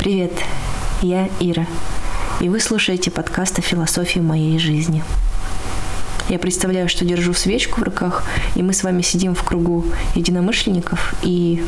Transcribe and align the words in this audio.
Привет, 0.00 0.32
я 1.02 1.28
Ира, 1.40 1.66
и 2.40 2.48
вы 2.48 2.58
слушаете 2.58 3.10
подкаст 3.10 3.58
о 3.58 3.60
философии 3.60 4.18
моей 4.18 4.58
жизни. 4.58 5.04
Я 6.30 6.38
представляю, 6.38 6.88
что 6.88 7.04
держу 7.04 7.34
свечку 7.34 7.80
в 7.80 7.82
руках, 7.82 8.24
и 8.54 8.62
мы 8.62 8.72
с 8.72 8.82
вами 8.82 9.02
сидим 9.02 9.34
в 9.34 9.42
кругу 9.42 9.84
единомышленников, 10.14 11.14
и 11.20 11.62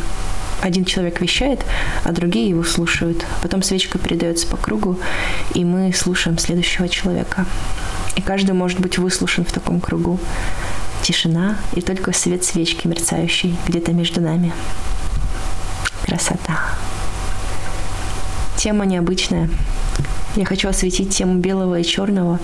один 0.62 0.86
человек 0.86 1.20
вещает, 1.20 1.60
а 2.04 2.12
другие 2.12 2.48
его 2.48 2.64
слушают. 2.64 3.22
Потом 3.42 3.62
свечка 3.62 3.98
передается 3.98 4.46
по 4.46 4.56
кругу, 4.56 4.98
и 5.52 5.62
мы 5.66 5.92
слушаем 5.92 6.38
следующего 6.38 6.88
человека. 6.88 7.44
И 8.16 8.22
каждый 8.22 8.52
может 8.52 8.80
быть 8.80 8.96
выслушан 8.96 9.44
в 9.44 9.52
таком 9.52 9.78
кругу. 9.78 10.18
Тишина 11.02 11.58
и 11.74 11.82
только 11.82 12.14
свет 12.14 12.44
свечки 12.44 12.86
мерцающий 12.86 13.58
где-то 13.68 13.92
между 13.92 14.22
нами. 14.22 14.54
Красота. 16.06 16.58
Тема 18.62 18.86
необычная. 18.86 19.50
Я 20.36 20.44
хочу 20.44 20.68
осветить 20.68 21.10
тему 21.12 21.40
белого 21.40 21.80
и 21.80 21.82
черного 21.82 22.38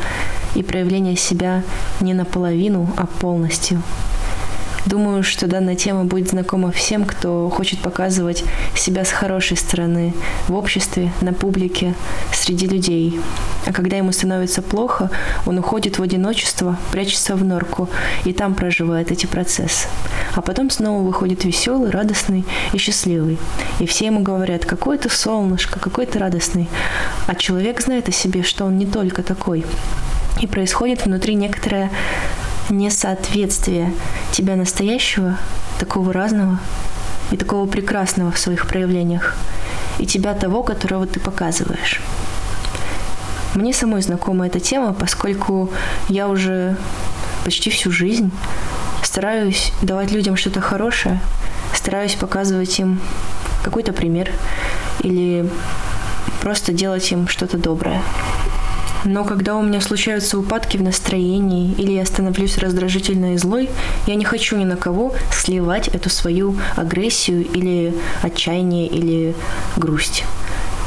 и 0.56 0.64
проявление 0.64 1.14
себя 1.14 1.62
не 2.00 2.12
наполовину, 2.12 2.92
а 2.96 3.06
полностью– 3.06 3.80
Думаю, 4.88 5.22
что 5.22 5.46
данная 5.46 5.76
тема 5.76 6.04
будет 6.04 6.30
знакома 6.30 6.72
всем, 6.72 7.04
кто 7.04 7.50
хочет 7.50 7.78
показывать 7.80 8.42
себя 8.74 9.04
с 9.04 9.10
хорошей 9.10 9.58
стороны 9.58 10.14
в 10.48 10.54
обществе, 10.54 11.12
на 11.20 11.34
публике, 11.34 11.94
среди 12.32 12.66
людей. 12.66 13.20
А 13.68 13.72
когда 13.72 13.98
ему 13.98 14.12
становится 14.12 14.62
плохо, 14.62 15.10
он 15.44 15.58
уходит 15.58 15.98
в 15.98 16.02
одиночество, 16.02 16.78
прячется 16.90 17.36
в 17.36 17.44
норку 17.44 17.90
и 18.24 18.32
там 18.32 18.54
проживает 18.54 19.12
эти 19.12 19.26
процессы. 19.26 19.88
А 20.34 20.40
потом 20.40 20.70
снова 20.70 21.06
выходит 21.06 21.44
веселый, 21.44 21.90
радостный 21.90 22.46
и 22.72 22.78
счастливый. 22.78 23.38
И 23.78 23.86
все 23.86 24.06
ему 24.06 24.20
говорят, 24.20 24.64
какой 24.64 24.96
ты 24.96 25.10
солнышко, 25.10 25.78
какой 25.80 26.06
ты 26.06 26.18
радостный. 26.18 26.66
А 27.26 27.34
человек 27.34 27.82
знает 27.82 28.08
о 28.08 28.12
себе, 28.12 28.42
что 28.42 28.64
он 28.64 28.78
не 28.78 28.86
только 28.86 29.22
такой. 29.22 29.66
И 30.40 30.46
происходит 30.46 31.04
внутри 31.04 31.34
некоторая 31.34 31.90
несоответствие 32.70 33.92
тебя 34.32 34.56
настоящего, 34.56 35.36
такого 35.78 36.14
разного 36.14 36.58
и 37.30 37.36
такого 37.36 37.68
прекрасного 37.68 38.30
в 38.30 38.38
своих 38.38 38.66
проявлениях, 38.66 39.36
и 39.98 40.06
тебя 40.06 40.32
того, 40.32 40.62
которого 40.62 41.06
ты 41.06 41.20
показываешь. 41.20 42.00
Мне 43.58 43.72
самой 43.72 44.02
знакома 44.02 44.46
эта 44.46 44.60
тема, 44.60 44.94
поскольку 44.94 45.68
я 46.08 46.28
уже 46.28 46.76
почти 47.44 47.70
всю 47.70 47.90
жизнь 47.90 48.30
стараюсь 49.02 49.72
давать 49.82 50.12
людям 50.12 50.36
что-то 50.36 50.60
хорошее, 50.60 51.20
стараюсь 51.74 52.14
показывать 52.14 52.78
им 52.78 53.00
какой-то 53.64 53.92
пример 53.92 54.30
или 55.02 55.50
просто 56.40 56.72
делать 56.72 57.10
им 57.10 57.26
что-то 57.26 57.58
доброе. 57.58 58.00
Но 59.04 59.24
когда 59.24 59.56
у 59.56 59.62
меня 59.64 59.80
случаются 59.80 60.38
упадки 60.38 60.76
в 60.76 60.82
настроении 60.84 61.72
или 61.72 61.90
я 61.90 62.06
становлюсь 62.06 62.58
раздражительной 62.58 63.34
и 63.34 63.38
злой, 63.38 63.70
я 64.06 64.14
не 64.14 64.24
хочу 64.24 64.56
ни 64.56 64.64
на 64.64 64.76
кого 64.76 65.16
сливать 65.32 65.88
эту 65.88 66.10
свою 66.10 66.56
агрессию 66.76 67.44
или 67.44 67.92
отчаяние 68.22 68.86
или 68.86 69.34
грусть. 69.76 70.22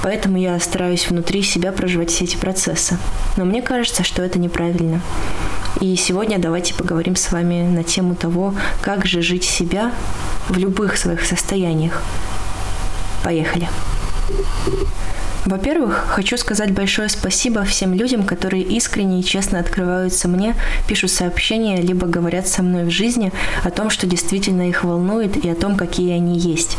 Поэтому 0.03 0.37
я 0.37 0.59
стараюсь 0.59 1.09
внутри 1.09 1.43
себя 1.43 1.71
проживать 1.71 2.09
все 2.09 2.23
эти 2.23 2.35
процессы. 2.35 2.97
Но 3.37 3.45
мне 3.45 3.61
кажется, 3.61 4.03
что 4.03 4.21
это 4.23 4.39
неправильно. 4.39 5.01
И 5.79 5.95
сегодня 5.95 6.39
давайте 6.39 6.73
поговорим 6.73 7.15
с 7.15 7.31
вами 7.31 7.63
на 7.63 7.83
тему 7.83 8.15
того, 8.15 8.53
как 8.81 9.05
же 9.05 9.21
жить 9.21 9.43
себя 9.43 9.91
в 10.49 10.57
любых 10.57 10.97
своих 10.97 11.25
состояниях. 11.25 12.01
Поехали. 13.23 13.67
Во-первых, 15.45 16.05
хочу 16.07 16.37
сказать 16.37 16.71
большое 16.71 17.09
спасибо 17.09 17.63
всем 17.63 17.95
людям, 17.95 18.23
которые 18.23 18.63
искренне 18.63 19.21
и 19.21 19.23
честно 19.23 19.59
открываются 19.59 20.27
мне, 20.27 20.55
пишут 20.87 21.09
сообщения, 21.09 21.81
либо 21.81 22.05
говорят 22.05 22.47
со 22.47 22.61
мной 22.61 22.83
в 22.83 22.91
жизни 22.91 23.31
о 23.63 23.71
том, 23.71 23.89
что 23.89 24.05
действительно 24.05 24.69
их 24.69 24.83
волнует 24.83 25.43
и 25.43 25.49
о 25.49 25.55
том, 25.55 25.77
какие 25.77 26.13
они 26.13 26.37
есть. 26.37 26.77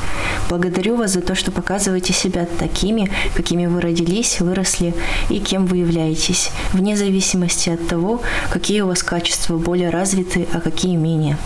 Благодарю 0.48 0.94
вас 0.94 1.12
за 1.12 1.22
то, 1.22 1.34
что 1.34 1.50
показываете 1.50 2.12
себя 2.12 2.46
такими, 2.58 3.10
какими 3.34 3.66
вы 3.66 3.80
родились, 3.80 4.40
выросли 4.40 4.94
и 5.28 5.40
кем 5.40 5.66
вы 5.66 5.78
являетесь, 5.78 6.50
вне 6.72 6.96
зависимости 6.96 7.68
от 7.68 7.88
того, 7.88 8.22
какие 8.50 8.82
у 8.82 8.86
вас 8.86 9.02
качества 9.02 9.56
более 9.56 9.90
развиты, 9.90 10.46
а 10.52 10.60
какие 10.60 10.94
менее. 10.94 11.36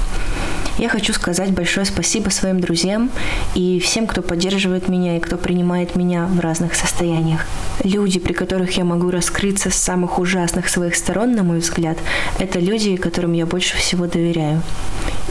Я 0.78 0.90
хочу 0.90 1.14
сказать 1.14 1.52
большое 1.52 1.86
спасибо 1.86 2.28
своим 2.28 2.60
друзьям 2.60 3.10
и 3.54 3.80
всем, 3.80 4.06
кто 4.06 4.20
поддерживает 4.20 4.88
меня 4.88 5.16
и 5.16 5.20
кто 5.20 5.38
принимает 5.38 5.96
меня 5.96 6.26
в 6.26 6.38
разных 6.40 6.74
состояниях. 6.74 7.46
Люди, 7.82 8.20
при 8.20 8.34
которых 8.34 8.76
я 8.76 8.84
могу 8.84 9.10
раскрыться 9.10 9.70
с 9.70 9.74
самых 9.74 10.18
ужасных 10.18 10.68
своих 10.68 10.94
сторон, 10.94 11.32
на 11.32 11.42
мой 11.42 11.60
взгляд, 11.60 11.96
это 12.38 12.58
люди, 12.58 12.96
которым 12.96 13.32
я 13.32 13.46
больше 13.46 13.76
всего 13.78 14.06
доверяю. 14.06 14.62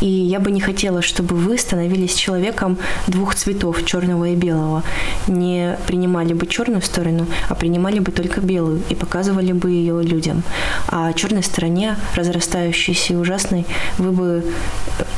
И 0.01 0.07
я 0.07 0.39
бы 0.39 0.51
не 0.51 0.59
хотела, 0.59 1.01
чтобы 1.01 1.35
вы 1.35 1.57
становились 1.57 2.15
человеком 2.15 2.77
двух 3.07 3.35
цветов, 3.35 3.85
черного 3.85 4.25
и 4.25 4.35
белого. 4.35 4.83
Не 5.27 5.77
принимали 5.87 6.33
бы 6.33 6.47
черную 6.47 6.81
сторону, 6.81 7.27
а 7.49 7.55
принимали 7.55 7.99
бы 7.99 8.11
только 8.11 8.41
белую 8.41 8.81
и 8.89 8.95
показывали 8.95 9.51
бы 9.51 9.71
ее 9.71 10.01
людям. 10.03 10.43
А 10.87 11.13
черной 11.13 11.43
стороне, 11.43 11.95
разрастающейся 12.15 13.13
и 13.13 13.15
ужасной, 13.15 13.65
вы 13.97 14.11
бы 14.11 14.45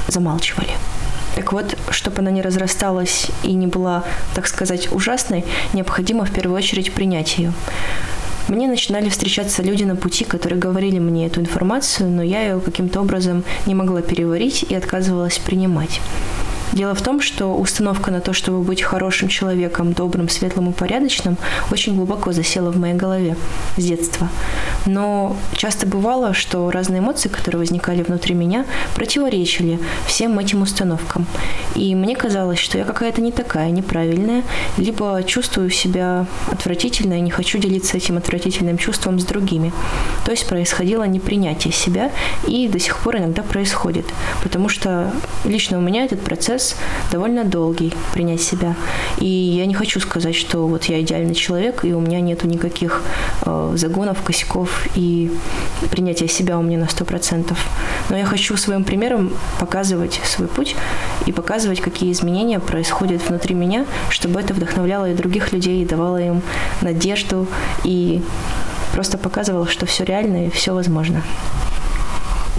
замалчивали. 0.07 0.71
Так 1.35 1.53
вот, 1.53 1.77
чтобы 1.91 2.19
она 2.19 2.31
не 2.31 2.41
разрасталась 2.41 3.27
и 3.43 3.53
не 3.53 3.67
была, 3.67 4.03
так 4.33 4.47
сказать, 4.47 4.91
ужасной, 4.91 5.45
необходимо 5.73 6.25
в 6.25 6.31
первую 6.31 6.57
очередь 6.57 6.91
принять 6.91 7.37
ее. 7.37 7.53
Мне 8.47 8.67
начинали 8.67 9.09
встречаться 9.09 9.61
люди 9.61 9.83
на 9.83 9.97
пути, 9.97 10.23
которые 10.23 10.57
говорили 10.57 10.99
мне 10.99 11.27
эту 11.27 11.41
информацию, 11.41 12.09
но 12.09 12.23
я 12.23 12.43
ее 12.43 12.61
каким-то 12.61 13.01
образом 13.01 13.43
не 13.65 13.75
могла 13.75 14.01
переварить 14.01 14.63
и 14.63 14.73
отказывалась 14.73 15.37
принимать. 15.37 15.99
Дело 16.77 16.93
в 16.93 17.01
том, 17.01 17.21
что 17.21 17.55
установка 17.55 18.11
на 18.11 18.21
то, 18.21 18.33
чтобы 18.33 18.61
быть 18.61 18.83
хорошим 18.83 19.29
человеком, 19.29 19.93
добрым, 19.93 20.29
светлым 20.29 20.69
и 20.69 20.73
порядочным, 20.73 21.35
очень 21.71 21.95
глубоко 21.95 22.33
засела 22.33 22.69
в 22.69 22.77
моей 22.77 22.93
голове 22.93 23.35
с 23.77 23.83
детства. 23.83 24.29
Но 24.85 25.35
часто 25.55 25.87
бывало, 25.87 26.35
что 26.35 26.69
разные 26.69 26.99
эмоции, 26.99 27.29
которые 27.29 27.57
возникали 27.61 28.03
внутри 28.03 28.35
меня, 28.35 28.63
противоречили 28.93 29.79
всем 30.05 30.37
этим 30.37 30.61
установкам. 30.61 31.25
И 31.73 31.95
мне 31.95 32.15
казалось, 32.15 32.59
что 32.59 32.77
я 32.77 32.83
какая-то 32.83 33.21
не 33.21 33.31
такая, 33.31 33.71
неправильная, 33.71 34.43
либо 34.77 35.23
чувствую 35.23 35.71
себя 35.71 36.27
отвратительно 36.51 37.15
и 37.15 37.21
не 37.21 37.31
хочу 37.31 37.57
делиться 37.57 37.97
этим 37.97 38.17
отвратительным 38.17 38.77
чувством 38.77 39.19
с 39.19 39.25
другими. 39.25 39.73
То 40.25 40.31
есть 40.31 40.47
происходило 40.47 41.05
непринятие 41.05 41.73
себя 41.73 42.11
и 42.47 42.67
до 42.67 42.77
сих 42.77 42.99
пор 42.99 43.17
иногда 43.17 43.41
происходит. 43.41 44.05
Потому 44.43 44.69
что 44.69 45.11
лично 45.43 45.79
у 45.79 45.81
меня 45.81 46.05
этот 46.05 46.21
процесс 46.21 46.66
довольно 47.11 47.43
долгий, 47.43 47.93
принять 48.13 48.41
себя. 48.41 48.75
И 49.17 49.27
я 49.27 49.65
не 49.65 49.73
хочу 49.73 49.99
сказать, 49.99 50.35
что 50.35 50.67
вот 50.67 50.85
я 50.85 51.01
идеальный 51.01 51.35
человек, 51.35 51.85
и 51.85 51.93
у 51.93 51.99
меня 51.99 52.19
нету 52.21 52.47
никаких 52.47 53.01
э, 53.45 53.73
загонов, 53.75 54.21
косяков, 54.21 54.87
и 54.95 55.31
принятие 55.91 56.29
себя 56.29 56.57
у 56.57 56.61
меня 56.61 56.77
на 56.77 56.89
сто 56.89 57.05
процентов. 57.05 57.57
Но 58.09 58.17
я 58.17 58.25
хочу 58.25 58.57
своим 58.57 58.83
примером 58.83 59.31
показывать 59.59 60.19
свой 60.23 60.47
путь 60.47 60.75
и 61.25 61.31
показывать, 61.31 61.81
какие 61.81 62.11
изменения 62.11 62.59
происходят 62.59 63.27
внутри 63.27 63.55
меня, 63.55 63.85
чтобы 64.09 64.39
это 64.39 64.53
вдохновляло 64.53 65.09
и 65.09 65.15
других 65.15 65.53
людей, 65.53 65.83
и 65.83 65.85
давало 65.85 66.17
им 66.17 66.41
надежду, 66.81 67.47
и 67.83 68.21
просто 68.93 69.17
показывало, 69.17 69.67
что 69.67 69.85
все 69.85 70.03
реально 70.03 70.47
и 70.47 70.49
все 70.49 70.73
возможно. 70.73 71.21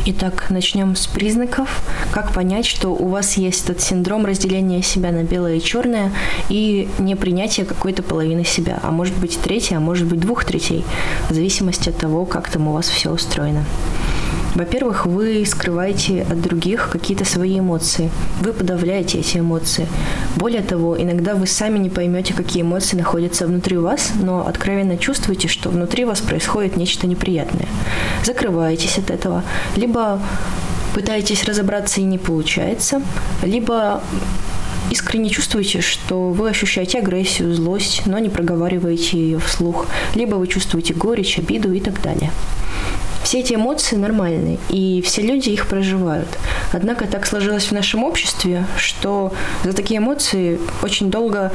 Итак, 0.07 0.47
начнем 0.49 0.97
с 0.97 1.07
признаков. 1.07 1.83
Как 2.13 2.33
понять, 2.33 2.67
что 2.67 2.91
у 2.91 3.09
вас 3.09 3.37
есть 3.37 3.65
этот 3.65 3.81
синдром 3.81 4.25
разделения 4.25 4.83
себя 4.83 5.11
на 5.13 5.25
белое 5.25 5.57
и 5.57 5.63
черное 5.63 6.13
и 6.49 6.89
непринятие 6.99 7.67
какой-то 7.67 8.03
половины 8.03 8.45
себя, 8.45 8.79
а 8.83 8.91
может 8.91 9.17
быть 9.17 9.39
третьей, 9.41 9.77
а 9.77 9.81
может 9.81 10.07
быть 10.07 10.21
двух 10.21 10.45
третей, 10.45 10.85
в 11.29 11.35
зависимости 11.35 11.89
от 11.91 11.99
того, 11.99 12.25
как 12.25 12.49
там 12.49 12.69
у 12.69 12.73
вас 12.73 12.89
все 12.89 13.11
устроено. 13.11 13.65
Во-первых, 14.55 15.07
вы 15.07 15.45
скрываете 15.47 16.23
от 16.23 16.41
других 16.41 16.89
какие-то 16.91 17.25
свои 17.25 17.59
эмоции. 17.59 18.11
Вы 18.41 18.53
подавляете 18.53 19.19
эти 19.19 19.39
эмоции. 19.39 19.87
Более 20.37 20.63
того, 20.63 21.01
иногда 21.01 21.35
вы 21.35 21.47
сами 21.47 21.79
не 21.79 21.91
поймете, 21.91 22.35
какие 22.35 22.63
эмоции 22.63 22.97
находятся 22.97 23.47
внутри 23.47 23.77
вас, 23.77 24.13
но 24.21 24.47
откровенно 24.47 24.97
чувствуете, 24.97 25.49
что 25.49 25.71
внутри 25.71 26.05
вас 26.05 26.21
происходит 26.21 26.77
нечто 26.77 27.07
неприятное. 27.07 27.69
Закрываетесь 28.25 28.99
от 28.99 29.11
этого, 29.11 29.45
либо 29.77 30.21
пытаетесь 30.95 31.45
разобраться 31.45 32.01
и 32.01 32.05
не 32.05 32.19
получается, 32.19 33.03
либо 33.43 34.03
искренне 34.91 35.29
чувствуете, 35.29 35.81
что 35.81 36.31
вы 36.31 36.49
ощущаете 36.49 36.99
агрессию, 36.99 37.55
злость, 37.55 38.03
но 38.07 38.19
не 38.19 38.29
проговариваете 38.29 39.19
ее 39.19 39.39
вслух, 39.39 39.87
либо 40.15 40.37
вы 40.37 40.47
чувствуете 40.47 40.95
горечь, 40.95 41.39
обиду 41.39 41.73
и 41.73 41.81
так 41.81 42.01
далее. 42.03 42.31
Все 43.23 43.41
эти 43.41 43.55
эмоции 43.55 43.97
нормальны, 43.97 44.59
и 44.69 45.03
все 45.03 45.23
люди 45.23 45.51
их 45.51 45.67
проживают. 45.67 46.29
Однако 46.73 47.07
так 47.07 47.27
сложилось 47.27 47.67
в 47.67 47.73
нашем 47.73 48.05
обществе, 48.05 48.65
что 48.77 49.33
за 49.65 49.73
такие 49.73 49.99
эмоции 49.99 50.59
очень 50.83 51.11
долго 51.11 51.53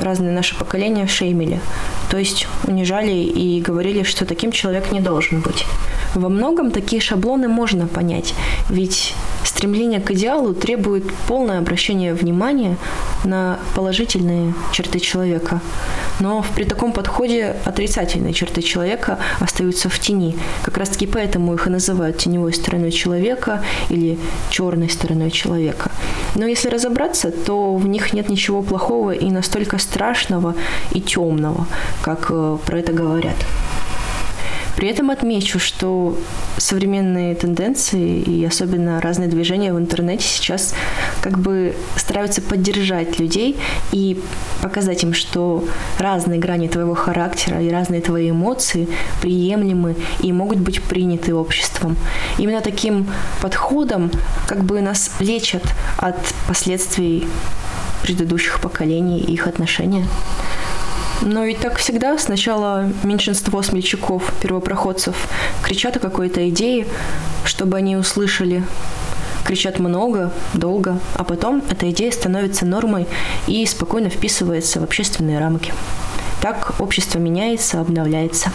разные 0.00 0.32
наши 0.32 0.56
поколения 0.56 1.06
шеймили. 1.06 1.60
То 2.10 2.18
есть 2.18 2.46
унижали 2.66 3.12
и 3.12 3.60
говорили, 3.60 4.02
что 4.02 4.24
таким 4.24 4.52
человек 4.52 4.92
не 4.92 5.00
должен 5.00 5.40
быть. 5.40 5.64
Во 6.14 6.28
многом 6.28 6.70
такие 6.72 7.00
шаблоны 7.00 7.48
можно 7.48 7.86
понять, 7.86 8.34
ведь 8.68 9.14
стремление 9.44 10.00
к 10.00 10.10
идеалу 10.10 10.54
требует 10.54 11.04
полное 11.28 11.58
обращение 11.58 12.14
внимания 12.14 12.76
на 13.24 13.60
положительные 13.74 14.54
черты 14.72 14.98
человека. 14.98 15.60
Но 16.20 16.44
при 16.54 16.64
таком 16.64 16.92
подходе 16.92 17.56
отрицательные 17.64 18.32
черты 18.32 18.62
человека 18.62 19.18
остаются 19.40 19.88
в 19.88 19.98
тени. 19.98 20.36
Как 20.62 20.76
раз 20.76 20.90
таки 20.90 21.06
поэтому 21.06 21.54
их 21.54 21.66
и 21.66 21.70
называют 21.70 22.18
теневой 22.18 22.52
стороной 22.52 22.92
человека 22.92 23.64
или 23.88 24.18
черной 24.50 24.90
стороной 24.90 25.30
человека. 25.30 25.90
Но 26.34 26.46
если 26.46 26.68
разобраться, 26.68 27.30
то 27.30 27.74
в 27.74 27.86
них 27.86 28.12
нет 28.12 28.28
ничего 28.28 28.62
плохого 28.62 29.12
и 29.12 29.30
настолько 29.30 29.78
страшного 29.78 30.54
и 30.92 31.00
темного, 31.00 31.66
как 32.02 32.26
э, 32.30 32.58
про 32.64 32.78
это 32.78 32.92
говорят. 32.92 33.36
При 34.76 34.88
этом 34.88 35.10
отмечу, 35.10 35.58
что 35.58 36.16
современные 36.56 37.34
тенденции 37.34 38.18
и 38.20 38.44
особенно 38.44 39.00
разные 39.00 39.28
движения 39.28 39.74
в 39.74 39.78
интернете 39.78 40.24
сейчас 40.24 40.74
как 41.20 41.38
бы 41.38 41.74
стараются 41.96 42.42
поддержать 42.42 43.18
людей 43.18 43.58
и 43.92 44.20
показать 44.62 45.02
им, 45.02 45.14
что 45.14 45.64
разные 45.98 46.38
грани 46.38 46.68
твоего 46.68 46.94
характера 46.94 47.60
и 47.60 47.70
разные 47.70 48.00
твои 48.00 48.30
эмоции 48.30 48.88
приемлемы 49.20 49.96
и 50.20 50.32
могут 50.32 50.58
быть 50.58 50.82
приняты 50.82 51.34
обществом. 51.34 51.96
Именно 52.38 52.60
таким 52.60 53.08
подходом 53.40 54.10
как 54.46 54.64
бы 54.64 54.80
нас 54.80 55.10
лечат 55.20 55.62
от 55.96 56.16
последствий 56.46 57.26
предыдущих 58.02 58.60
поколений 58.60 59.20
и 59.20 59.32
их 59.32 59.46
отношения. 59.46 60.06
Но 61.22 61.44
ведь 61.44 61.58
так 61.58 61.76
всегда 61.76 62.16
сначала 62.16 62.90
меньшинство 63.02 63.62
смельчаков, 63.62 64.32
первопроходцев, 64.40 65.14
кричат 65.62 65.96
о 65.96 66.00
какой-то 66.00 66.48
идее, 66.48 66.86
чтобы 67.44 67.76
они 67.76 67.96
услышали. 67.96 68.64
Кричат 69.44 69.78
много, 69.78 70.32
долго, 70.54 70.98
а 71.14 71.24
потом 71.24 71.62
эта 71.70 71.90
идея 71.90 72.12
становится 72.12 72.64
нормой 72.64 73.06
и 73.46 73.64
спокойно 73.66 74.10
вписывается 74.10 74.80
в 74.80 74.84
общественные 74.84 75.38
рамки. 75.38 75.72
Так 76.40 76.74
общество 76.78 77.18
меняется, 77.18 77.80
обновляется. 77.80 78.50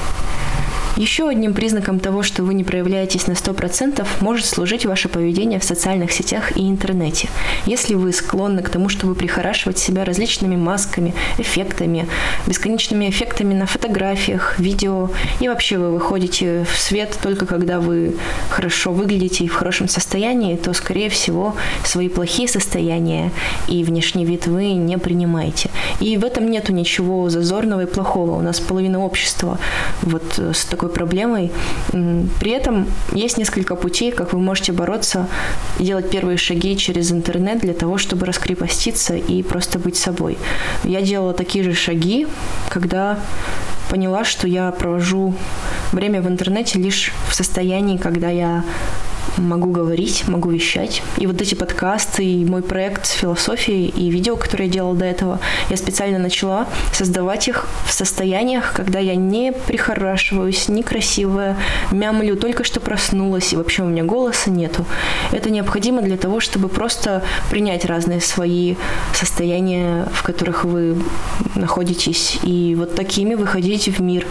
Еще 0.98 1.28
одним 1.28 1.54
признаком 1.54 2.00
того, 2.00 2.24
что 2.24 2.44
вы 2.44 2.54
не 2.54 2.64
проявляетесь 2.64 3.28
на 3.28 3.34
100%, 3.34 4.08
может 4.22 4.46
служить 4.46 4.86
ваше 4.86 5.10
поведение 5.10 5.60
в 5.60 5.64
социальных 5.66 6.14
сетях 6.14 6.56
и 6.56 6.70
интернете. 6.70 7.28
Если 7.66 7.96
вы 7.96 8.14
склонны 8.14 8.64
к 8.64 8.70
тому, 8.70 8.88
чтобы 8.88 9.14
прихорашивать 9.14 9.78
себя 9.78 10.06
различными 10.06 10.56
масками, 10.56 11.14
эффектами, 11.38 12.08
бесконечными 12.48 13.10
эффектами 13.10 13.54
на 13.54 13.66
фотографиях, 13.66 14.58
видео, 14.58 15.10
и 15.42 15.50
вообще 15.50 15.78
вы 15.78 15.92
выходите 15.92 16.64
в 16.64 16.78
свет 16.78 17.18
только 17.22 17.46
когда 17.46 17.82
вы 17.82 18.16
хорошо 18.50 18.94
выглядите 18.94 19.44
и 19.44 19.50
в 19.50 19.54
хорошем 19.54 19.90
состоянии, 19.90 20.56
то, 20.56 20.74
скорее 20.74 21.10
всего, 21.10 21.56
свои 21.84 22.08
плохие 22.08 22.48
состояния 22.48 23.32
и 23.68 23.84
внешний 23.84 24.24
вид 24.24 24.48
вы 24.48 24.72
не 24.72 24.98
принимаете. 24.98 25.70
И 26.00 26.16
в 26.18 26.24
этом 26.24 26.50
нету 26.50 26.72
ничего 26.72 27.30
зазорного 27.30 27.82
и 27.82 27.86
плохого. 27.86 28.32
У 28.38 28.42
нас 28.42 28.62
половина 28.62 29.04
общества 29.04 29.60
вот 30.02 30.40
с 30.40 30.64
такой 30.66 30.85
такой 30.86 30.94
проблемой. 30.94 31.52
При 32.40 32.52
этом 32.52 32.88
есть 33.12 33.38
несколько 33.38 33.76
путей, 33.76 34.12
как 34.12 34.34
вы 34.34 34.40
можете 34.40 34.72
бороться 34.72 35.28
делать 35.80 36.10
первые 36.10 36.38
шаги 36.38 36.78
через 36.78 37.12
интернет 37.12 37.60
для 37.60 37.74
того, 37.74 37.98
чтобы 37.98 38.26
раскрепоститься 38.26 39.16
и 39.16 39.44
просто 39.44 39.80
быть 39.80 39.96
собой. 39.96 40.38
Я 40.84 41.02
делала 41.02 41.34
такие 41.34 41.64
же 41.64 41.74
шаги, 41.74 42.28
когда 42.70 43.18
поняла, 43.90 44.24
что 44.24 44.48
я 44.48 44.72
провожу 44.72 45.34
время 45.92 46.22
в 46.22 46.28
интернете 46.28 46.80
лишь 46.80 47.12
в 47.30 47.36
состоянии, 47.36 47.98
когда 47.98 48.30
я 48.30 48.64
могу 49.38 49.72
говорить, 49.72 50.28
могу 50.28 50.50
вещать. 50.50 51.02
И 51.18 51.28
вот 51.28 51.42
эти 51.42 51.56
подкасты, 51.56 52.24
и 52.24 52.46
мой 52.46 52.62
проект 52.62 53.06
с 53.06 53.12
философией, 53.12 53.88
и 53.90 54.10
видео, 54.10 54.36
которые 54.36 54.68
я 54.68 54.74
делала 54.74 54.96
до 54.96 55.06
этого, 55.06 55.40
я 55.70 55.78
специально 55.78 56.20
начала 56.20 56.68
создавать 56.94 57.48
их 57.48 57.68
в 57.86 57.92
состояниях, 57.92 58.74
когда 58.74 59.00
я 59.00 59.16
не 59.16 59.52
прихорашиваюсь, 59.52 60.68
некрасивая, 60.70 61.58
мямлю, 61.92 62.36
только 62.36 62.64
что 62.64 62.80
проснулась, 62.80 63.54
и 63.54 63.58
вообще 63.58 63.84
у 63.84 63.88
меня 63.88 64.04
голоса 64.04 64.50
нету. 64.50 64.86
Это 65.32 65.50
необходимо 65.50 66.02
для 66.02 66.18
того, 66.18 66.40
чтобы 66.40 66.70
просто 66.70 67.24
принять 67.50 67.86
разные 67.86 68.22
свои 68.22 68.76
состояния, 69.14 70.08
в 70.14 70.24
которых 70.24 70.64
вы 70.64 70.98
находитесь, 71.56 72.40
и 72.44 72.76
вот 72.78 72.96
такими 72.96 73.36
выходить 73.36 73.88
в 73.88 74.02
мир. 74.02 74.26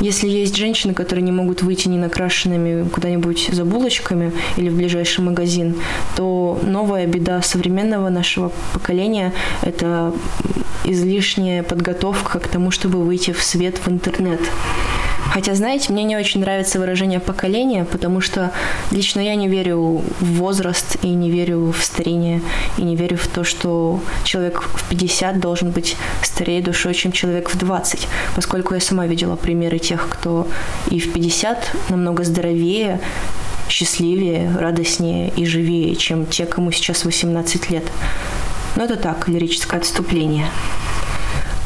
Если 0.00 0.28
есть 0.28 0.56
женщины, 0.56 0.94
которые 0.94 1.22
не 1.22 1.32
могут 1.32 1.62
выйти 1.62 1.88
не 1.88 1.98
накрашенными 1.98 2.88
куда-нибудь 2.88 3.50
за 3.52 3.64
булочками 3.66 4.32
или 4.56 4.70
в 4.70 4.76
ближайший 4.76 5.22
магазин, 5.22 5.76
то 6.16 6.58
новая 6.62 7.06
беда 7.06 7.42
современного 7.42 8.08
нашего 8.08 8.50
поколения– 8.72 9.34
это 9.62 10.14
излишняя 10.84 11.62
подготовка 11.62 12.38
к 12.38 12.48
тому, 12.48 12.70
чтобы 12.70 13.02
выйти 13.02 13.32
в 13.32 13.42
свет 13.42 13.78
в 13.84 13.88
интернет. 13.88 14.40
Хотя, 15.32 15.54
знаете, 15.54 15.92
мне 15.92 16.02
не 16.02 16.16
очень 16.16 16.40
нравится 16.40 16.80
выражение 16.80 17.20
поколения, 17.20 17.84
потому 17.84 18.20
что 18.20 18.50
лично 18.90 19.20
я 19.20 19.36
не 19.36 19.48
верю 19.48 20.02
в 20.20 20.24
возраст 20.34 20.96
и 21.02 21.08
не 21.08 21.30
верю 21.30 21.72
в 21.72 21.84
старение, 21.84 22.42
и 22.76 22.82
не 22.82 22.96
верю 22.96 23.16
в 23.16 23.28
то, 23.28 23.44
что 23.44 24.00
человек 24.24 24.60
в 24.62 24.88
50 24.88 25.38
должен 25.38 25.70
быть 25.70 25.96
старее 26.22 26.60
душой, 26.62 26.94
чем 26.94 27.12
человек 27.12 27.48
в 27.48 27.56
20, 27.56 28.08
поскольку 28.34 28.74
я 28.74 28.80
сама 28.80 29.06
видела 29.06 29.36
примеры 29.36 29.78
тех, 29.78 30.08
кто 30.08 30.48
и 30.90 30.98
в 30.98 31.12
50 31.12 31.76
намного 31.90 32.24
здоровее, 32.24 33.00
счастливее, 33.68 34.52
радостнее 34.58 35.32
и 35.36 35.46
живее, 35.46 35.94
чем 35.94 36.26
те, 36.26 36.44
кому 36.44 36.72
сейчас 36.72 37.04
18 37.04 37.70
лет. 37.70 37.84
Но 38.74 38.84
это 38.84 38.96
так, 38.96 39.28
лирическое 39.28 39.80
отступление. 39.80 40.46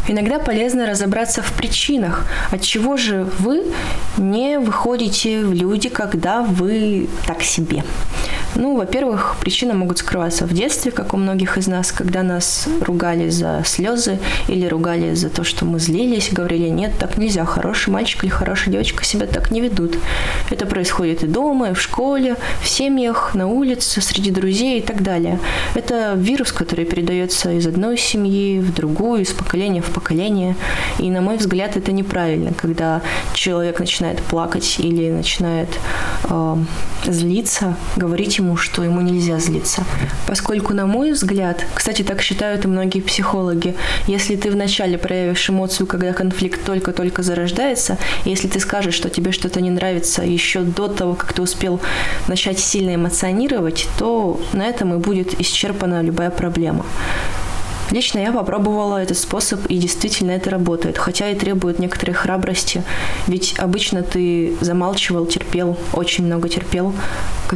Иногда 0.06 0.38
полезно 0.38 0.86
разобраться 0.86 1.42
в 1.42 1.52
причинах, 1.52 2.26
от 2.50 2.60
чего 2.60 2.96
же 2.96 3.26
вы 3.38 3.64
не 4.18 4.58
выходите 4.58 5.44
в 5.44 5.52
люди, 5.52 5.88
когда 5.88 6.42
вы 6.42 7.08
так 7.26 7.42
себе. 7.42 7.82
Ну, 8.56 8.76
во-первых, 8.76 9.36
причины 9.40 9.74
могут 9.74 9.98
скрываться 9.98 10.46
в 10.46 10.52
детстве, 10.52 10.92
как 10.92 11.12
у 11.12 11.16
многих 11.16 11.58
из 11.58 11.66
нас, 11.66 11.90
когда 11.90 12.22
нас 12.22 12.68
ругали 12.80 13.28
за 13.28 13.62
слезы 13.64 14.18
или 14.48 14.66
ругали 14.66 15.14
за 15.14 15.28
то, 15.28 15.42
что 15.42 15.64
мы 15.64 15.80
злились, 15.80 16.32
говорили, 16.32 16.68
нет, 16.68 16.92
так 16.98 17.16
нельзя, 17.18 17.44
хороший 17.44 17.90
мальчик 17.90 18.22
или 18.22 18.30
хорошая 18.30 18.72
девочка 18.72 19.04
себя 19.04 19.26
так 19.26 19.50
не 19.50 19.60
ведут. 19.60 19.98
Это 20.50 20.66
происходит 20.66 21.24
и 21.24 21.26
дома, 21.26 21.70
и 21.70 21.74
в 21.74 21.80
школе, 21.80 22.36
в 22.62 22.68
семьях, 22.68 23.34
на 23.34 23.48
улице, 23.48 24.00
среди 24.00 24.30
друзей 24.30 24.78
и 24.78 24.82
так 24.82 25.02
далее. 25.02 25.40
Это 25.74 26.14
вирус, 26.14 26.52
который 26.52 26.84
передается 26.84 27.50
из 27.50 27.66
одной 27.66 27.98
семьи 27.98 28.60
в 28.60 28.72
другую, 28.72 29.22
из 29.22 29.32
поколения 29.32 29.82
в 29.82 29.90
поколение. 29.90 30.54
И, 30.98 31.10
на 31.10 31.20
мой 31.20 31.38
взгляд, 31.38 31.76
это 31.76 31.90
неправильно, 31.90 32.52
когда 32.54 33.02
человек 33.34 33.80
начинает 33.80 34.22
плакать 34.22 34.76
или 34.78 35.10
начинает 35.10 35.68
э, 36.24 36.56
злиться, 37.06 37.76
говорить 37.96 38.38
ему, 38.44 38.56
что 38.56 38.84
ему 38.84 39.00
нельзя 39.00 39.38
злиться. 39.38 39.84
Поскольку, 40.26 40.74
на 40.74 40.86
мой 40.86 41.12
взгляд, 41.12 41.64
кстати, 41.74 42.02
так 42.02 42.22
считают 42.22 42.64
и 42.64 42.68
многие 42.68 43.00
психологи, 43.00 43.74
если 44.06 44.36
ты 44.36 44.50
вначале 44.50 44.98
проявишь 44.98 45.50
эмоцию, 45.50 45.86
когда 45.86 46.12
конфликт 46.12 46.64
только-только 46.64 47.22
зарождается, 47.22 47.98
если 48.24 48.48
ты 48.48 48.60
скажешь, 48.60 48.94
что 48.94 49.08
тебе 49.08 49.32
что-то 49.32 49.60
не 49.60 49.70
нравится 49.70 50.22
еще 50.22 50.60
до 50.60 50.88
того, 50.88 51.14
как 51.14 51.32
ты 51.32 51.42
успел 51.42 51.80
начать 52.28 52.58
сильно 52.58 52.94
эмоционировать, 52.94 53.88
то 53.98 54.40
на 54.52 54.66
этом 54.66 54.94
и 54.94 54.98
будет 54.98 55.40
исчерпана 55.40 56.02
любая 56.02 56.30
проблема. 56.30 56.84
Лично 57.90 58.18
я 58.18 58.32
попробовала 58.32 58.96
этот 58.96 59.18
способ, 59.18 59.66
и 59.66 59.76
действительно 59.76 60.32
это 60.32 60.50
работает, 60.50 60.98
хотя 60.98 61.28
и 61.28 61.34
требует 61.34 61.78
некоторой 61.78 62.14
храбрости, 62.14 62.82
ведь 63.26 63.54
обычно 63.58 64.02
ты 64.02 64.54
замалчивал, 64.60 65.26
терпел, 65.26 65.76
очень 65.92 66.24
много 66.24 66.48
терпел 66.48 66.94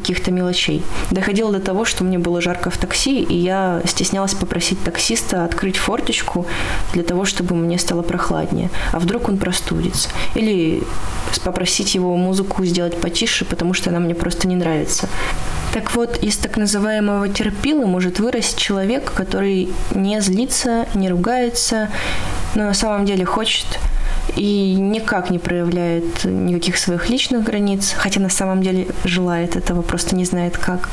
каких-то 0.00 0.30
мелочей. 0.30 0.82
Доходило 1.10 1.52
до 1.52 1.60
того, 1.60 1.84
что 1.84 2.04
мне 2.04 2.18
было 2.18 2.40
жарко 2.40 2.70
в 2.70 2.78
такси, 2.78 3.22
и 3.22 3.34
я 3.34 3.82
стеснялась 3.84 4.34
попросить 4.34 4.82
таксиста 4.82 5.44
открыть 5.44 5.76
форточку 5.76 6.46
для 6.92 7.02
того, 7.02 7.24
чтобы 7.24 7.54
мне 7.54 7.78
стало 7.78 8.02
прохладнее. 8.02 8.70
А 8.92 8.98
вдруг 8.98 9.28
он 9.28 9.38
простудится? 9.38 10.08
Или 10.34 10.82
попросить 11.44 11.94
его 11.94 12.16
музыку 12.16 12.64
сделать 12.64 13.00
потише, 13.00 13.44
потому 13.44 13.74
что 13.74 13.90
она 13.90 14.00
мне 14.00 14.14
просто 14.14 14.48
не 14.48 14.56
нравится. 14.56 15.08
Так 15.72 15.94
вот, 15.94 16.16
из 16.22 16.36
так 16.36 16.56
называемого 16.56 17.28
терпила 17.28 17.86
может 17.86 18.20
вырасти 18.20 18.58
человек, 18.58 19.12
который 19.12 19.68
не 19.94 20.20
злится, 20.20 20.86
не 20.94 21.08
ругается, 21.10 21.90
но 22.54 22.64
на 22.64 22.74
самом 22.74 23.04
деле 23.04 23.24
хочет 23.24 23.66
и 24.37 24.75
никак 24.75 25.30
не 25.30 25.38
проявляет 25.38 26.25
никаких 26.25 26.78
своих 26.78 27.11
личных 27.11 27.44
границ, 27.44 27.94
хотя 27.97 28.20
на 28.20 28.28
самом 28.28 28.62
деле 28.62 28.88
желает 29.04 29.56
этого, 29.56 29.82
просто 29.82 30.16
не 30.16 30.25
знает 30.25 30.58
как. 30.58 30.88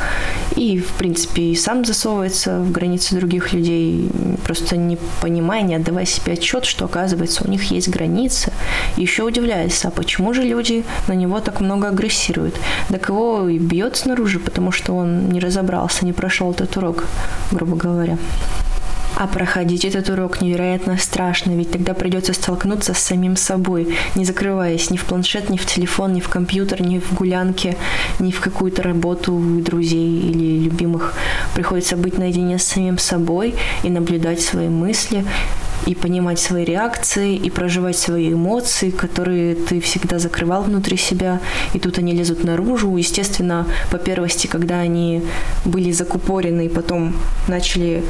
И, 0.55 0.79
в 0.79 0.93
принципе, 0.93 1.43
и 1.43 1.55
сам 1.55 1.85
засовывается 1.85 2.59
в 2.59 2.71
границы 2.71 3.15
других 3.15 3.53
людей, 3.53 4.09
просто 4.43 4.77
не 4.77 4.97
понимая, 5.21 5.61
не 5.61 5.75
отдавая 5.75 6.05
себе 6.05 6.33
отчет, 6.33 6.65
что, 6.65 6.85
оказывается, 6.85 7.43
у 7.45 7.49
них 7.49 7.71
есть 7.71 7.89
границы. 7.89 8.51
И 8.97 9.01
еще 9.01 9.23
удивляется, 9.23 9.89
а 9.89 9.91
почему 9.91 10.33
же 10.33 10.43
люди 10.43 10.83
на 11.07 11.13
него 11.13 11.39
так 11.39 11.59
много 11.59 11.89
агрессируют? 11.89 12.55
Да 12.89 12.97
кого 12.97 13.47
и 13.49 13.57
бьет 13.57 13.97
снаружи, 13.97 14.39
потому 14.39 14.71
что 14.71 14.93
он 14.95 15.29
не 15.29 15.39
разобрался, 15.39 16.05
не 16.05 16.13
прошел 16.13 16.51
этот 16.51 16.75
урок, 16.77 17.05
грубо 17.51 17.75
говоря. 17.75 18.17
А 19.17 19.27
проходить 19.27 19.85
этот 19.85 20.09
урок 20.09 20.41
невероятно 20.41 20.97
страшно, 20.97 21.51
ведь 21.51 21.71
тогда 21.71 21.93
придется 21.93 22.33
столкнуться 22.33 22.93
с 22.93 22.99
самим 22.99 23.37
собой, 23.37 23.95
не 24.15 24.25
закрываясь 24.25 24.89
ни 24.89 24.97
в 24.97 25.05
планшет, 25.05 25.49
ни 25.49 25.55
в 25.55 25.65
телефон, 25.65 26.13
ни 26.13 26.19
в 26.19 26.27
компьютер, 26.27 26.81
ни 26.81 26.99
в 26.99 27.13
гулянке, 27.13 27.77
ни 28.19 28.31
в 28.31 28.41
какую-то 28.41 28.83
работу 28.83 29.39
друзей 29.39 30.19
или 30.19 30.65
любимых. 30.65 31.13
Приходится 31.53 31.95
быть 31.95 32.17
наедине 32.17 32.59
с 32.59 32.63
самим 32.65 32.97
собой 32.97 33.55
и 33.83 33.89
наблюдать 33.89 34.41
свои 34.41 34.67
мысли, 34.67 35.23
и 35.85 35.95
понимать 35.95 36.39
свои 36.39 36.63
реакции, 36.63 37.35
и 37.35 37.49
проживать 37.49 37.97
свои 37.97 38.33
эмоции, 38.33 38.89
которые 38.89 39.55
ты 39.55 39.79
всегда 39.79 40.19
закрывал 40.19 40.63
внутри 40.63 40.97
себя, 40.97 41.39
и 41.73 41.79
тут 41.79 41.97
они 41.97 42.13
лезут 42.13 42.43
наружу. 42.43 42.95
Естественно, 42.95 43.67
по 43.91 43.97
первости, 43.97 44.47
когда 44.47 44.79
они 44.79 45.23
были 45.63 45.91
закупорены 45.91 46.65
и 46.65 46.69
потом 46.69 47.15
начали 47.47 48.03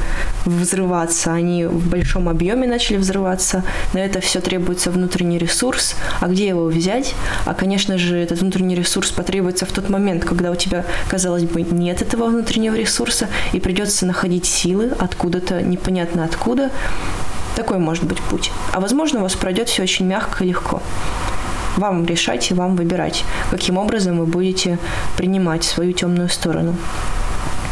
взрываться, 0.44 1.32
они 1.32 1.66
в 1.66 1.88
большом 1.88 2.28
объеме 2.28 2.66
начали 2.66 2.96
взрываться, 2.96 3.64
на 3.92 3.98
это 3.98 4.20
все 4.20 4.40
требуется 4.40 4.90
внутренний 4.90 5.38
ресурс. 5.38 5.94
А 6.20 6.28
где 6.28 6.48
его 6.48 6.66
взять? 6.66 7.14
А, 7.44 7.54
конечно 7.54 7.98
же, 7.98 8.16
этот 8.16 8.40
внутренний 8.40 8.74
ресурс 8.74 9.10
потребуется 9.10 9.66
в 9.66 9.72
тот 9.72 9.88
момент, 9.88 10.24
когда 10.24 10.50
у 10.50 10.56
тебя, 10.56 10.84
казалось 11.08 11.44
бы, 11.44 11.62
нет 11.62 12.02
этого 12.02 12.26
внутреннего 12.26 12.74
ресурса, 12.74 13.28
и 13.52 13.60
придется 13.60 14.06
находить 14.06 14.46
силы 14.46 14.92
откуда-то, 14.98 15.62
непонятно 15.62 16.24
откуда, 16.24 16.70
такой 17.56 17.78
может 17.78 18.04
быть 18.04 18.20
путь. 18.20 18.52
А 18.72 18.80
возможно, 18.80 19.20
у 19.20 19.22
вас 19.22 19.34
пройдет 19.34 19.68
все 19.68 19.82
очень 19.82 20.06
мягко 20.06 20.44
и 20.44 20.48
легко. 20.48 20.82
Вам 21.76 22.06
решать 22.06 22.50
и 22.50 22.54
вам 22.54 22.76
выбирать, 22.76 23.24
каким 23.50 23.78
образом 23.78 24.18
вы 24.18 24.26
будете 24.26 24.78
принимать 25.16 25.64
свою 25.64 25.92
темную 25.92 26.28
сторону. 26.28 26.76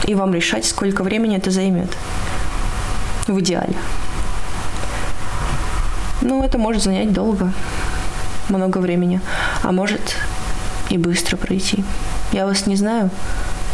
И 0.05 0.15
вам 0.15 0.35
решать, 0.35 0.65
сколько 0.65 1.03
времени 1.03 1.37
это 1.37 1.51
займет. 1.51 1.97
В 3.27 3.41
идеале. 3.41 3.77
Ну, 6.21 6.43
это 6.43 6.59
может 6.59 6.83
занять 6.83 7.13
долго, 7.13 7.53
много 8.49 8.79
времени, 8.79 9.21
а 9.63 9.73
может 9.73 10.17
и 10.91 10.99
быстро 10.99 11.37
пройти. 11.37 11.85
Я 12.33 12.47
вас 12.47 12.67
не 12.67 12.77
знаю, 12.77 13.11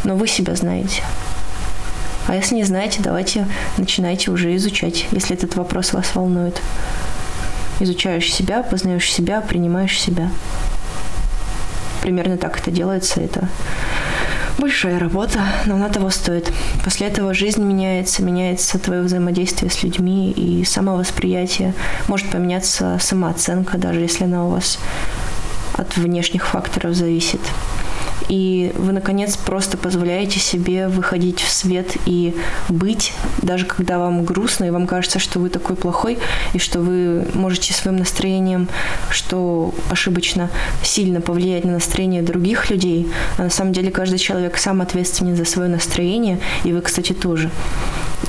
но 0.05 0.17
вы 0.17 0.29
себя 0.29 0.55
знаете. 0.55 1.03
А 2.27 2.35
если 2.35 2.55
не 2.55 2.65
знаете, 2.65 3.01
давайте 3.03 3.47
начинайте 3.77 4.31
уже 4.31 4.55
изучать, 4.57 5.07
если 5.11 5.37
этот 5.37 5.57
вопрос 5.57 5.93
вас 5.93 6.15
волнует. 6.15 6.61
Изучаешь 7.81 8.33
себя, 8.33 8.63
познаешь 8.63 9.11
себя, 9.11 9.41
принимаешь 9.41 9.99
себя. 9.99 10.31
Примерно 12.03 12.37
так 12.37 12.59
это 12.59 12.71
делается. 12.71 13.21
Это 13.21 13.49
большая 14.59 14.99
работа, 14.99 15.41
но 15.65 15.77
она 15.77 15.89
того 15.89 16.11
стоит. 16.11 16.53
После 16.85 17.07
этого 17.07 17.35
жизнь 17.35 17.63
меняется, 17.63 18.23
меняется 18.23 18.79
твое 18.79 19.03
взаимодействие 19.03 19.71
с 19.71 19.83
людьми 19.83 20.31
и 20.31 20.65
самовосприятие. 20.65 21.75
Может 22.09 22.29
поменяться 22.31 22.99
самооценка, 23.01 23.79
даже 23.79 24.01
если 24.01 24.25
она 24.25 24.47
у 24.47 24.51
вас 24.51 24.79
от 25.75 25.97
внешних 25.97 26.47
факторов 26.47 26.95
зависит 26.95 27.41
и 28.31 28.73
вы, 28.77 28.93
наконец, 28.93 29.37
просто 29.37 29.77
позволяете 29.77 30.39
себе 30.39 30.87
выходить 30.87 31.41
в 31.41 31.51
свет 31.51 31.97
и 32.07 32.37
быть, 32.69 33.13
даже 33.43 33.67
когда 33.67 33.99
вам 33.99 34.25
грустно, 34.25 34.67
и 34.67 34.71
вам 34.71 34.87
кажется, 34.87 35.19
что 35.19 35.41
вы 35.41 35.51
такой 35.51 35.75
плохой, 35.75 36.17
и 36.55 36.61
что 36.61 36.79
вы 36.79 37.27
можете 37.35 37.73
своим 37.73 37.97
настроением, 37.97 38.69
что 39.11 39.75
ошибочно, 39.91 40.49
сильно 40.85 41.21
повлиять 41.21 41.65
на 41.65 41.73
настроение 41.73 42.23
других 42.23 42.71
людей, 42.71 43.09
а 43.37 43.43
на 43.43 43.51
самом 43.51 43.73
деле 43.73 43.91
каждый 43.91 44.21
человек 44.21 44.59
сам 44.59 44.81
ответственен 44.81 45.35
за 45.35 45.45
свое 45.45 45.69
настроение, 45.69 46.39
и 46.63 46.73
вы, 46.73 46.83
кстати, 46.83 47.13
тоже. 47.13 47.51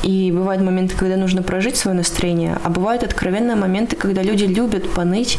И 0.01 0.31
бывают 0.31 0.63
моменты, 0.63 0.95
когда 0.95 1.15
нужно 1.15 1.43
прожить 1.43 1.77
свое 1.77 1.95
настроение, 1.95 2.57
а 2.63 2.69
бывают 2.69 3.03
откровенные 3.03 3.55
моменты, 3.55 3.95
когда 3.95 4.23
люди 4.23 4.45
любят 4.45 4.91
поныть 4.91 5.37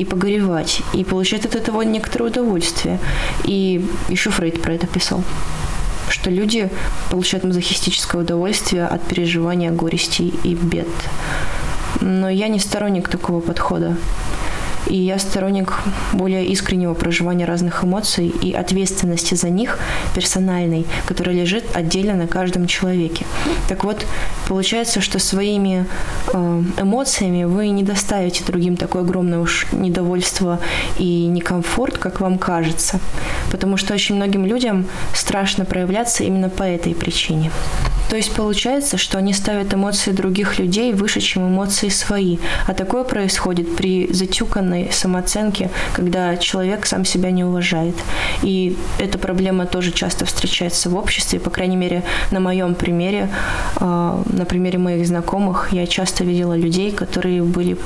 и 0.00 0.04
погоревать, 0.04 0.82
и 0.94 1.04
получают 1.04 1.44
от 1.44 1.54
этого 1.54 1.82
некоторое 1.82 2.26
удовольствие. 2.26 2.98
И 3.44 3.84
еще 4.08 4.30
Фрейд 4.30 4.62
про 4.62 4.74
это 4.74 4.86
писал 4.86 5.22
что 6.08 6.28
люди 6.28 6.68
получают 7.08 7.44
мазохистическое 7.44 8.22
удовольствие 8.22 8.84
от 8.84 9.00
переживания 9.02 9.70
горестей 9.70 10.34
и 10.42 10.56
бед. 10.56 10.88
Но 12.00 12.28
я 12.28 12.48
не 12.48 12.58
сторонник 12.58 13.08
такого 13.08 13.40
подхода. 13.40 13.96
И 14.86 14.96
я 14.96 15.18
сторонник 15.18 15.74
более 16.12 16.46
искреннего 16.46 16.94
проживания 16.94 17.44
разных 17.44 17.84
эмоций 17.84 18.28
и 18.28 18.52
ответственности 18.52 19.34
за 19.34 19.50
них 19.50 19.78
персональной, 20.14 20.86
которая 21.06 21.34
лежит 21.34 21.64
отдельно 21.74 22.14
на 22.14 22.26
каждом 22.26 22.66
человеке. 22.66 23.26
Так 23.68 23.84
вот, 23.84 24.06
получается, 24.48 25.00
что 25.00 25.18
своими 25.18 25.86
э, 26.32 26.62
эмоциями 26.78 27.44
вы 27.44 27.68
не 27.68 27.82
доставите 27.82 28.44
другим 28.44 28.76
такое 28.76 29.02
огромное 29.02 29.38
уж 29.38 29.66
недовольство 29.72 30.60
и 30.98 31.26
некомфорт, 31.26 31.98
как 31.98 32.20
вам 32.20 32.38
кажется. 32.38 33.00
Потому 33.50 33.76
что 33.76 33.94
очень 33.94 34.16
многим 34.16 34.44
людям 34.44 34.86
страшно 35.14 35.64
проявляться 35.64 36.24
именно 36.24 36.48
по 36.48 36.62
этой 36.62 36.94
причине. 36.94 37.50
То 38.10 38.16
есть 38.16 38.32
получается, 38.34 38.98
что 38.98 39.18
они 39.18 39.32
ставят 39.32 39.72
эмоции 39.72 40.10
других 40.10 40.58
людей 40.58 40.92
выше, 40.92 41.20
чем 41.20 41.48
эмоции 41.48 41.88
свои. 41.88 42.38
А 42.66 42.74
такое 42.74 43.04
происходит 43.04 43.76
при 43.76 44.12
затюканной 44.12 44.90
самооценке, 44.90 45.70
когда 45.92 46.36
человек 46.36 46.86
сам 46.86 47.04
себя 47.04 47.30
не 47.30 47.44
уважает. 47.44 47.94
И 48.42 48.76
эта 48.98 49.16
проблема 49.16 49.64
тоже 49.64 49.92
часто 49.92 50.24
встречается 50.24 50.90
в 50.90 50.96
обществе, 50.96 51.38
по 51.38 51.50
крайней 51.50 51.76
мере, 51.76 52.02
на 52.32 52.40
моем 52.40 52.74
примере, 52.74 53.28
а, 53.76 54.20
на 54.26 54.44
примере 54.44 54.78
моих 54.78 55.06
знакомых, 55.06 55.68
я 55.72 55.86
часто 55.86 56.24
видела 56.24 56.56
людей, 56.56 56.90
которые 56.90 57.44
были 57.44 57.78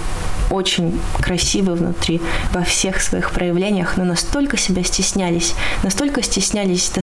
очень 0.50 0.99
красивы 1.21 1.75
внутри 1.75 2.21
во 2.52 2.62
всех 2.62 3.00
своих 3.00 3.31
проявлениях, 3.31 3.97
но 3.97 4.04
настолько 4.04 4.57
себя 4.57 4.85
стеснялись, 4.85 5.54
настолько 5.83 6.23
стеснялись 6.23 6.93